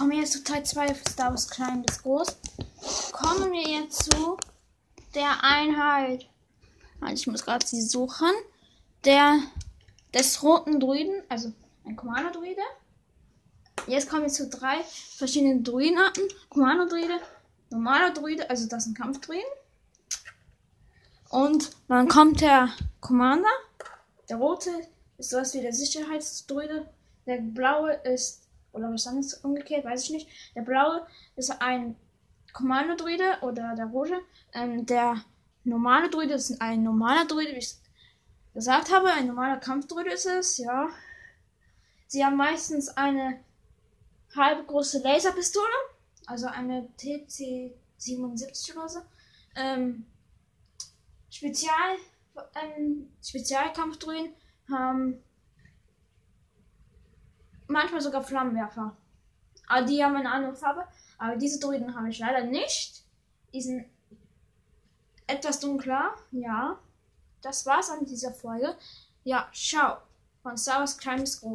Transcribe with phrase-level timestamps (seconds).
[0.00, 2.38] kommen wir jetzt zu Teil 2 Star Wars Klein bis Groß.
[3.12, 4.38] Kommen wir jetzt zu
[5.14, 6.26] der Einheit.
[7.12, 8.30] Ich muss gerade sie suchen.
[9.04, 9.40] Der
[10.14, 11.52] des roten Druiden, also
[11.84, 12.62] ein Commander-Druide.
[13.88, 14.78] Jetzt kommen wir zu drei
[15.18, 16.24] verschiedenen Druidenarten.
[16.48, 17.20] Commander-Druide,
[17.68, 19.44] normaler Druide, also das sind Kampfdruiden.
[21.28, 22.70] Und dann kommt der
[23.02, 23.50] Commander.
[24.30, 24.70] Der rote
[25.18, 26.88] ist sowas wie der Sicherheitsdruide.
[27.26, 30.28] Der blaue ist, oder was anderes umgekehrt, weiß ich nicht.
[30.54, 31.06] Der blaue
[31.36, 31.96] ist ein
[32.52, 34.20] Kommando-Druide oder der rote.
[34.52, 35.24] Ähm, der
[35.64, 37.74] normale Druide ist ein normaler Druide, wie ich
[38.54, 39.12] gesagt habe.
[39.12, 40.88] Ein normaler Kampfdruide ist es, ja.
[42.06, 43.40] Sie haben meistens eine
[44.34, 45.66] halb große Laserpistole,
[46.26, 49.00] also eine TC77 oder so.
[49.56, 50.06] Ähm,
[51.30, 51.96] Spezial,
[52.62, 54.34] ähm, Spezialkampfdruiden
[54.70, 55.22] haben
[57.70, 58.96] manchmal sogar Flammenwerfer.
[59.66, 60.84] Aber die haben eine andere Farbe.
[61.18, 63.04] Aber diese Druiden habe ich leider nicht.
[63.52, 63.86] Die sind
[65.26, 66.14] etwas dunkler.
[66.32, 66.78] Ja.
[67.42, 68.76] Das war's an dieser Folge.
[69.24, 69.98] Ja, ciao.
[70.42, 71.48] Von Star Wars Kleines Groß.